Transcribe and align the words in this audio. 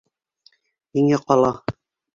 Һиңә 0.99 1.23
ҡала. 1.29 1.55